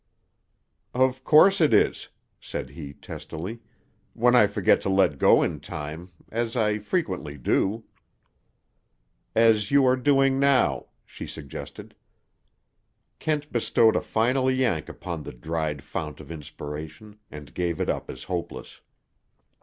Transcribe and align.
"Of 0.95 1.23
course 1.23 1.61
it 1.61 1.75
is," 1.75 2.09
said 2.39 2.71
he 2.71 2.91
testily; 2.93 3.59
"when 4.15 4.33
I 4.35 4.47
forget 4.47 4.81
to 4.81 4.89
let 4.89 5.19
go 5.19 5.43
in 5.43 5.59
time—as 5.59 6.57
I 6.57 6.79
frequently 6.79 7.37
do." 7.37 7.83
"As 9.35 9.69
you 9.69 9.85
are 9.85 9.95
doing 9.95 10.39
now," 10.39 10.87
she 11.05 11.27
suggested. 11.27 11.93
Kent 13.19 13.51
bestowed 13.51 13.95
a 13.95 14.01
final 14.01 14.49
yank 14.49 14.89
upon 14.89 15.21
the 15.21 15.33
dried 15.33 15.83
fount 15.83 16.19
of 16.19 16.31
inspiration, 16.31 17.19
and 17.29 17.53
gave 17.53 17.79
it 17.79 17.87
up 17.87 18.09
as 18.09 18.23
hopeless. 18.23 18.81